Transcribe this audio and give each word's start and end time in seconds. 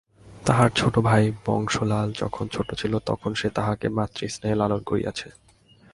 তাহার 0.45 0.69
ছোটো 0.75 0.99
ভাই 1.01 1.23
বংশীলাল 1.45 2.07
যখন 2.11 2.45
ছোটো 2.47 2.73
ছিল 2.75 2.93
তখন 2.99 3.31
সে 3.33 3.47
তাহাকে 3.49 3.87
মাতৃস্নেহে 3.89 4.55
লালন 4.55 4.81
করিয়াছে। 4.83 5.27